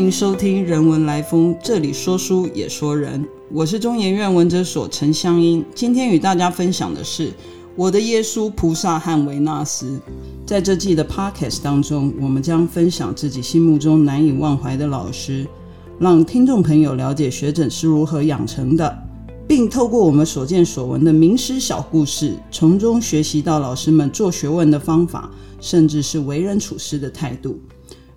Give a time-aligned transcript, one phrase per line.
[0.00, 3.22] 迎收听《人文来风》，这里说书也说人。
[3.52, 7.30] 我是中研院文哲所陈香英，今天与大家分享的是
[7.76, 10.00] 我的耶稣、菩萨和维纳斯。
[10.46, 15.46] 在这季的 Podcast 当中，我们将分享自己心目中难以忘怀的老师，
[15.98, 18.98] 让听众朋友了解学诊是如何养成的，
[19.46, 27.60] 并透过我们所见所闻的名师小故事，从中学习到老师们做学问的方法，甚至是为人处事的态度。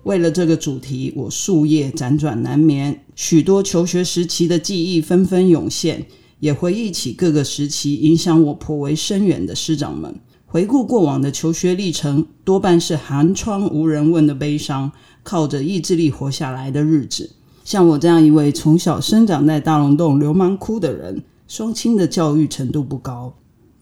[0.04, 6.06] 为了这个主题，我数夜辗转难眠，许多求学时期的记忆纷纷涌现，
[6.40, 10.14] 也回忆起各个时期影响我颇为深远的师长们。
[10.44, 17.30] 回顾过往的求学历程，多半是寒窗无人问的悲伤，靠着意志力活下来的日子。
[17.64, 23.34] 像我这样一位从小生长在大龙洞流氓窟的人，双亲的教育程度不高，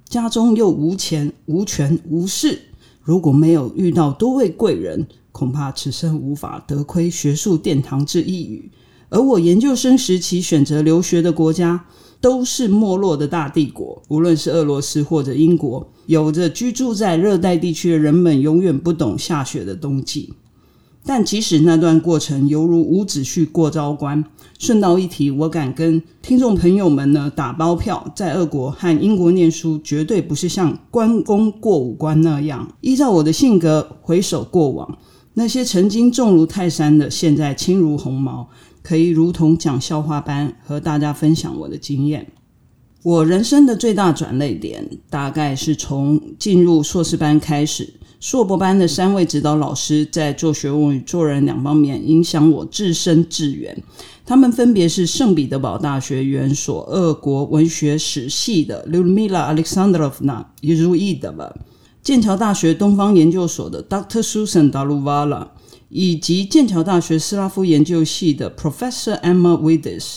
[0.08, 2.60] 家中又无钱无权无势，
[3.02, 5.04] 如果没有遇到多位贵人。
[5.32, 8.70] 恐怕此生无法得窥学术殿堂之一隅。
[9.08, 11.84] 而我研究生时期选择留学的国家，
[12.20, 20.32] 都是没落的大帝国，无论是俄罗斯或者英国，有着居住在热带地区的人们永远不懂下雪的冬季。
[21.04, 24.24] 但即使那段过程犹如伍子胥过昭关，
[24.58, 34.96] 顺道一提，我敢跟听众朋友们呢打包票，在俄国和英国念书，绝对不是像关公过五关那样，依照我的性格回首过往。
[35.34, 38.48] 那些曾经重如泰山的，现在轻如鸿毛，
[38.82, 42.26] 可以如同讲笑话般和大家分享我的经验。
[43.02, 47.94] 我人生的最大转捩点，大概是从进入硕士班开始。
[48.20, 53.76] 硕博班的三位指导老师在做学问与做人两方面影响我至深至远。
[54.24, 61.50] 他们分别是圣彼得堡大学原所俄国文学史系的 lumila Alexandrovna Yezhuidova。
[62.02, 64.20] 剑桥大学东方研究所的 Dr.
[64.20, 65.46] Susan Daluvala，
[65.88, 70.16] 以及剑桥大学斯拉夫研究系的 Professor Emma Wides，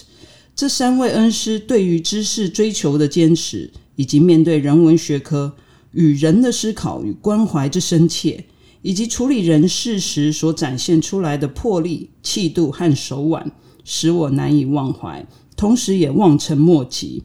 [0.56, 5.54] 这三位恩师对于知识追求的坚持，以及面对人文学科
[5.92, 8.46] 与人的思考与关怀之深切，
[8.82, 13.52] 以及处理人事时所展现出来的魄力、气度和手腕，
[13.84, 15.24] 使我难以忘怀，
[15.56, 17.22] 同时也望尘莫及。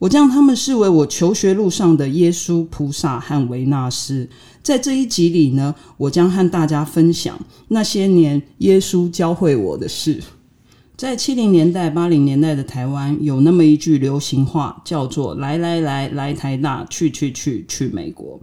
[0.00, 4.28] 我将他们视为我求学路上的耶稣、菩萨和维纳斯。
[4.62, 7.38] 在这一集里呢，我将和大家分享
[7.68, 10.22] 那些年耶稣教会我的事。
[10.96, 18.40] 在七零年代、八零年代的台湾，有那么一句流行话，叫做“来来来，来台大，去去去，去美国”。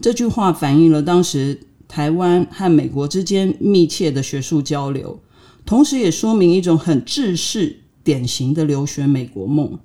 [0.00, 1.58] 这句话反映了当时
[1.88, 5.18] 台湾和美国之间密切的学术交流，
[5.64, 9.78] 同时也说明一种很制式、典型的留学美国梦。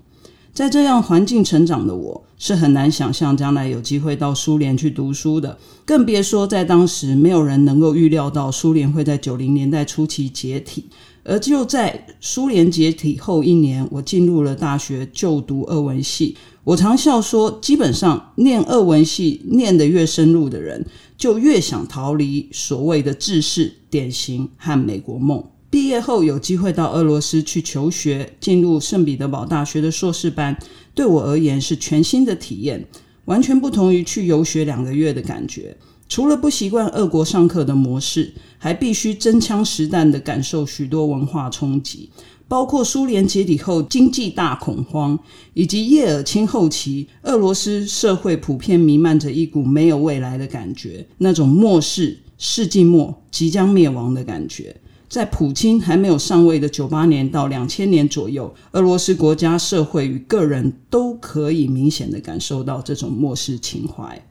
[0.54, 10.86] 在这样环境成长的我，是很难想象将来有机会到苏联去读书的，更别说在当时没有人能够预料到苏联会在九零年代初期解体。
[11.24, 16.36] 而就在苏联解体后一年，我进入了大学就读俄文系。
[16.64, 20.84] 我常笑说，基本上念俄文系念得越深入的人，
[21.18, 25.44] 就越想逃离所谓的制式典型和美国梦。
[25.72, 30.56] 毕业后有机会到俄罗斯去求学，进入圣彼得堡大学的硕士班，
[30.94, 32.86] 对我而言是全新的体验，
[33.24, 35.78] 完全不同于去游学两个月的感觉。
[36.10, 42.10] 除了不习惯俄国上课的模式，还必须真枪实弹的感受许多文化冲击，
[42.50, 45.18] 包括苏联解体后经济大恐慌，
[45.54, 54.76] 以及叶尔钦后期俄罗斯社会普遍弥漫着一股没有未来的感觉，那种末世、世纪末即将灭亡的感觉。
[55.12, 64.24] 在普京还没有上位的九八年到两千年左右，俄罗斯国家、社会与个人都可以明显的感受到这种漠视情怀。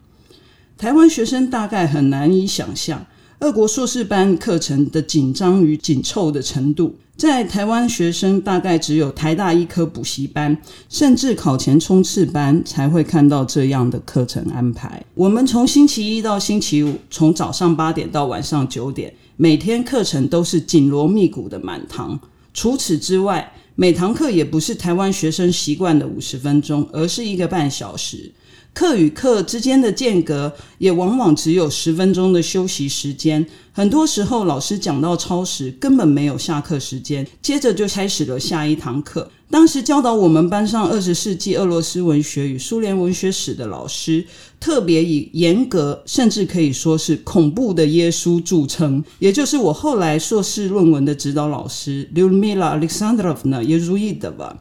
[0.78, 3.04] 台湾学生大概很难以想象，
[3.40, 6.96] 俄国硕士班课程的紧张与紧凑的程度。
[7.14, 10.56] 在台湾学生大概只有台大医科补习班，
[10.88, 15.04] 甚至考前冲刺班才会看到这样的课程安排。
[15.12, 19.12] 我们从星期一到星期五，从早上八点到晚上九点。
[19.42, 22.20] 每天课程都是紧锣密鼓的满堂，
[22.52, 28.30] 除此之外，每堂课也不是台湾学生习惯的五十分钟，而是一个半小时。
[28.72, 33.44] 课与课之间的间隔也往往只有十分钟的休息时间。
[33.72, 39.30] 很多时候，老师讲到超时，根本没有下课时间，接着就开始了下一堂课。
[39.50, 44.24] 当时教导我们班上二十世纪俄罗斯文学与苏联文学史的老师，
[44.60, 49.02] 特别以严格，甚至可以说是恐怖的耶稣著称。
[49.18, 54.54] 也就是我后来硕士论文的指导老师 Lyudmila Alexandrovna Yezhuyeva。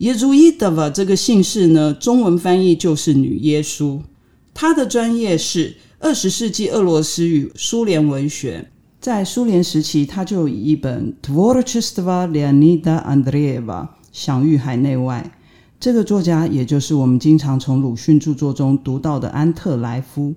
[0.00, 4.00] 耶稣伊德瓦这个姓氏呢，中文翻译就是女耶稣。
[4.54, 8.70] 她的专业是二十世纪俄罗斯与苏联文学。
[8.98, 13.62] 在苏联时期，他就以一本《Tvorchestva Leonida Andreeva》
[14.10, 15.32] 享誉海内外。
[15.78, 20.34] 这个作家，也就是我们经常从鲁迅著作中读到的安特莱夫，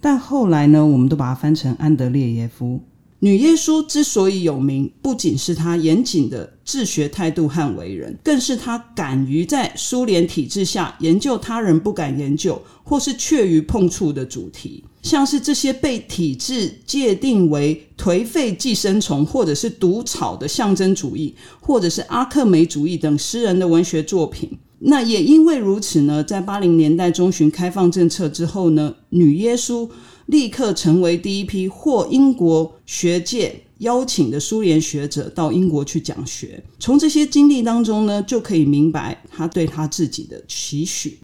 [0.00, 2.80] 但后来呢，我们都把它翻成安德烈耶夫。
[3.24, 24.50] 女耶稣之所以有名，不仅是她严谨的治学态度和为人，更是她敢于在苏联体制下研究他人不敢研究或是怯于碰触的主题，像是这些被体制界定为颓废寄生虫或者是毒草的象征主义，或者是阿克梅主义等诗人的文学作品。
[24.80, 29.88] 那也因为如此呢，在八零年代中旬开放政策之后呢，女耶稣
[30.32, 36.64] 立刻成为第一批获英国学界邀请的苏联学者到英国去讲学。
[36.78, 41.18] 从这些经历当中呢，就可以明白他对他自己的期许。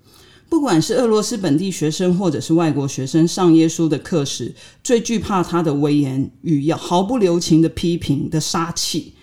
[0.50, 9.14] 不管是俄罗斯本地学生或者是外国学生上耶稣的课时，最惧怕他的威严与要毫不留情的批评的杀气。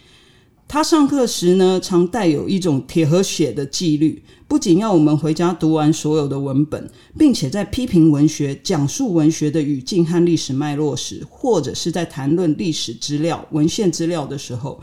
[0.68, 14.82] 他上课时呢，常带有一种铁和血的纪律，不仅要我们回家读完所有的文本，并且在批评文学、讲述文学的语境和历史脉络时，或者是在谈论历史资料、文献资料的时候，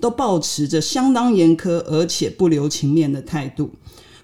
[0.00, 3.68] 都保持着相当严苛而且不留情面的态度。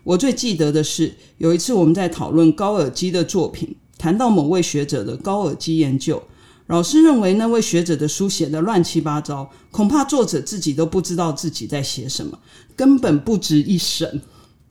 [0.04, 6.22] 我最记得的是，有一次我们在讨论高尔基的作品，谈到某位学者的高尔基研究。
[6.70, 12.38] 老师认为那位学者的书写的乱七八糟，恐怕作者自己都不知道自己在写什么，
[12.76, 14.22] 根本不值一审。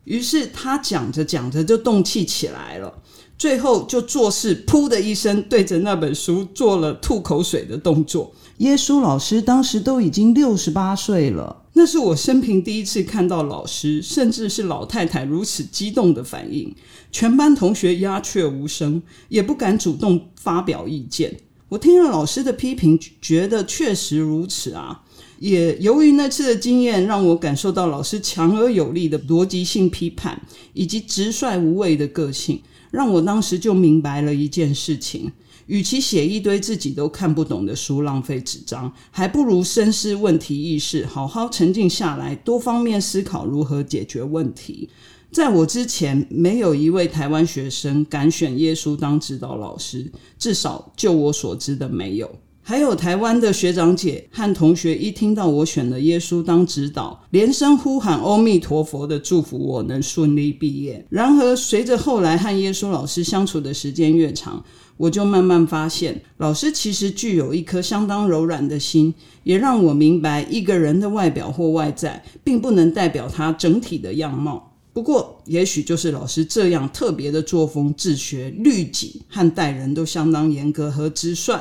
[0.05, 3.01] 于是他讲着讲着就动气起来了，
[3.37, 8.33] 最后就做事，噗的一声对着那本书做了吐口水的动作。
[8.59, 16.73] 耶稣老师当时都已经六十八岁了，那是我生平第一次看到老师，甚至是老太太如此激动的反应。
[17.11, 21.41] 全班同学鸦雀无声，也不敢主动发表意见。
[21.69, 25.03] 我听了老师的批评，觉得确实如此啊。
[25.39, 30.41] 也由于那次的经验，让我感受到老师强而有力的逻辑性批判，
[30.73, 32.61] 以及直率无畏的个性，
[32.91, 35.31] 让我当时就明白了一件事情：
[35.67, 44.89] 与其写一堆自己都看不懂的书，浪费纸张，还不如深思问题意识，好好沉静下来，多方面思考如何解决问题。
[45.31, 52.29] 在我之前，没有一位台湾学生敢选耶稣当指导老师，至少就我所知的没有。
[52.61, 61.03] 还有台湾的学长姐和同学，一听到我选了耶稣当指导，连声呼喊阿弥陀佛的祝福我能顺利毕业。
[61.09, 64.63] 然而，随着后来和耶稣老师相处的时间越长，
[64.97, 74.68] 我就慢慢发现，老师其实具有一颗相当柔软的心，也让我明白，一个人的外表或外在，并不能代表他整体的样貌。
[74.99, 81.57] 不过，也许就是老师这样特别的作风、治学、律己和待人都相当严格和直率，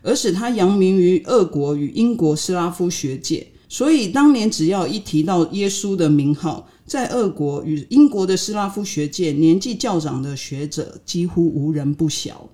[0.00, 3.44] 而使他扬名于俄国与英国斯拉夫学界。
[3.68, 12.48] 所以，当年只要一提到耶稣的名号，在俄国与英国的斯拉夫学界，年纪较长的学者几乎无人不晓。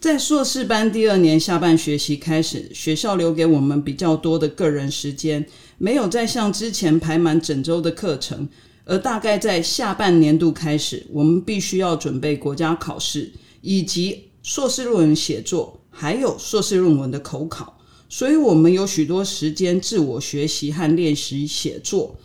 [0.00, 5.46] 在硕士班第二年下半学期开始，学校留给我们比较多的个人时间，
[5.78, 8.48] 没有再像之前排满整周的课程。
[8.84, 17.78] 而大概在下半年度开始，我们必须要准备国家考试，以及硕士论文写作，还有硕士论文的口考。
[18.08, 22.16] 所以，我们有许多时间自我学习和练习写作。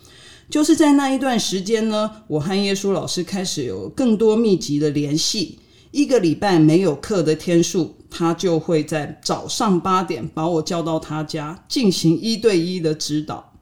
[0.50, 5.58] 就是在那一段时间呢，我和耶稣老师开始有更多密集的联系。
[5.92, 13.52] 一个礼拜没有课的天数，他就会在早上八点把我叫到他家，进行一对一的指导。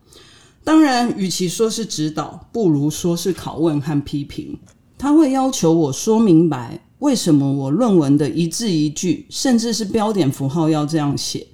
[0.64, 4.58] 当然，与其说是指导，不如说是拷问和批评。
[4.96, 11.46] 他会要求我说明白，为什么我论文的一字一句，甚至是标点符号要这样写。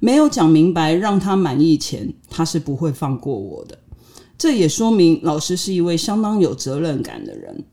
[0.00, 3.78] 没有讲明白，让他满意前，他是不会放过我的。
[4.36, 7.64] 这也说明老师是一位相当有责任感的人。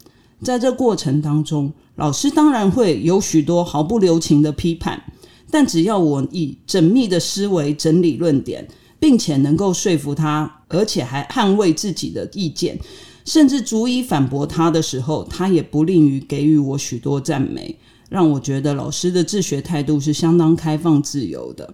[0.43, 5.01] 在这过程当中，老师当然会有许多毫不留情的批判，
[5.50, 8.67] 但只要我以缜密的思维整理论点。
[9.03, 12.79] 并且能够说服他，而且还捍卫自己的意见，
[13.25, 21.74] 甚至足以反驳他的时候，他也不吝于给予我许多赞美，让我觉得老师的治学态度是相当开放自由的。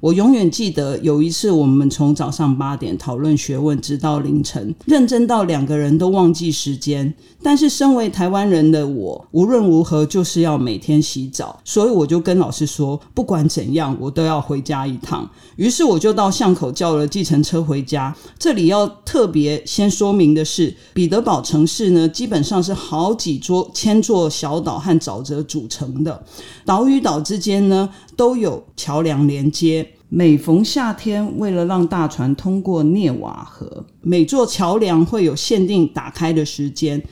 [0.00, 7.12] 我永远记得有一次，我们从早上八点讨论学问，直到凌晨，认真到两个人都忘记时间。
[7.42, 15.28] 但是身为台湾人的我，无论如何就是要每天洗澡，所以我就跟老师说，不管怎样，我都要回家一趟。
[15.56, 18.14] 于是我就到巷口叫了计程车回家。
[18.38, 26.24] 这里要特别先说明的是，彼得堡城市呢，基本上是好几座、千座小岛和沼泽组成的，
[26.64, 29.85] 岛与岛之间呢都有桥梁连接。
[30.08, 37.02] 每逢夏天，为了让大船通过涅瓦河，每座桥梁会有限定打开的时间。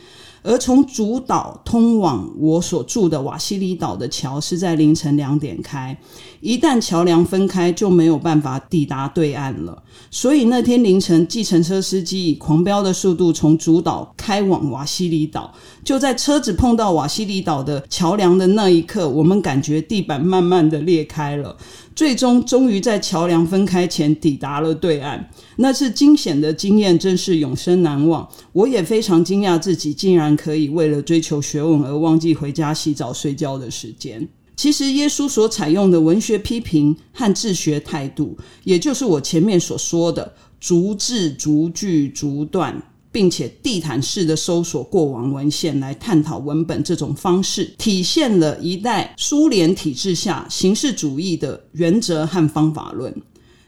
[0.46, 5.98] 而从主岛通往我所住的瓦西里岛的桥是在凌晨两点开，
[6.44, 9.82] 一旦桥梁分开，就没有办法抵达对岸了。
[10.10, 15.54] 所以那天凌晨，计程车司机以狂飙的速度从主岛开往瓦西里岛。
[15.82, 21.56] 就在车子碰到瓦西里岛的桥梁的那一刻，我们感觉地板慢慢的裂开了。
[21.96, 25.30] 最终，终于在桥梁分开前抵达了对岸。
[25.56, 28.28] 那次惊险的经验真是永生难忘。
[28.52, 34.28] 我也非常惊讶自己竟然可以为了追求学问而忘记回家洗澡睡觉的时间。
[34.56, 42.82] 其实，耶稣所采用的文学批评和治学态度，也就是我前面所说的逐字逐句逐段。
[43.14, 53.14] 并且地毯式的搜索过往文献来探讨文本，这种方式体现了一代苏联体制下形式主义的原则和方法论。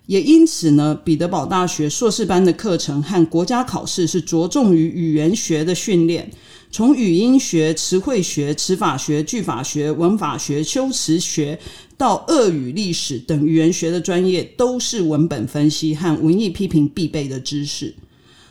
[0.07, 6.29] 也因此呢，彼得堡大学硕士班的课程和国家考试是着重于语言学的训练，
[6.77, 11.59] 从语音学、词汇学、词法学、句法学、文法学、修辞学
[11.97, 17.95] 到俄语历史等语言学的专业，都是文本分析和文艺批评必备的知识。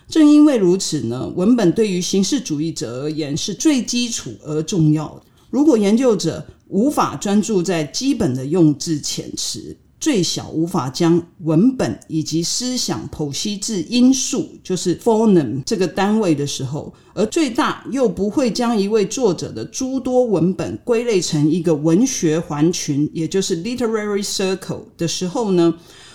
[0.09, 5.21] 正因为如此呢，文本对于形式主义者而言是最基础而重要的。
[5.51, 25.73] 如果研究者无法专注在基本的用字遣词，最小无法将文本以及思想剖析至因素，就是 f o r n u m 这个单位的时候，而最大又不会将一位作者的诸多文本归类成一个文学环群，也就是 literary circle 的时候呢，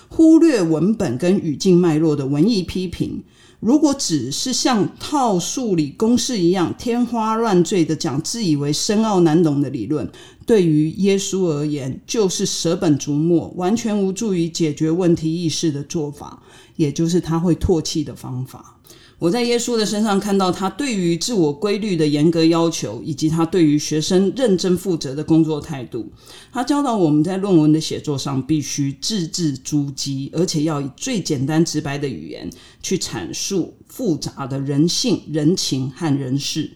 [0.09, 3.25] 忽略文本跟语境脉络的文艺批评。
[3.61, 10.11] 如果只是像套数理公式一样天花乱坠的讲自以为深奥难懂的理论，
[10.47, 16.43] 对于耶稣而言就是舍本逐末，完全无助于解决问题意识的做法，
[16.77, 18.80] 也就是他会唾弃的方法。
[19.21, 26.11] 我在耶稣的身上看到他对于自我规律的严格要求，以及他对于学生认真负责的工作态度。
[26.51, 32.49] 他教导我们在论文的写作上必须字字珠玑，而且要以最简单直白的语言
[32.83, 36.71] 去阐述复杂的人性、人情和人事。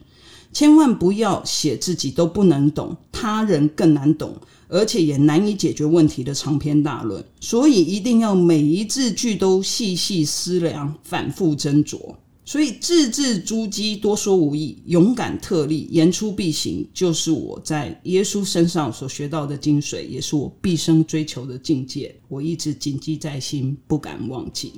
[0.52, 4.36] 千万不要写自己都不能懂，他人更难懂，
[4.68, 7.24] 而且也难以解决问题的长篇大论。
[7.40, 12.16] 所以一定要每一字句都细细思量，反复斟酌。
[12.46, 22.14] 所以字字珠玑，多说无益，勇敢特立，言出必行，就是我在耶稣身上所学到的精髓，也是我毕生追求的境界。
[22.28, 24.74] 我一直谨记在心，不敢忘记。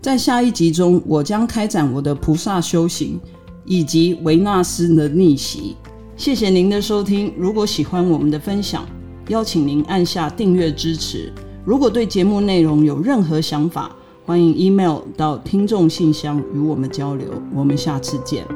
[0.00, 3.18] 在下一集中，我将开展我的菩萨修行，
[3.64, 5.74] 以及维纳斯的逆袭。
[6.16, 7.32] 谢谢您的收听。
[7.36, 8.88] 如果喜欢我们的分享，
[9.26, 11.32] 邀请您按下订阅支持。
[11.64, 13.94] 如果对节目内容有任何想法，
[14.28, 18.46] 欢迎 email 到听众信箱与我们交流，我们下次见。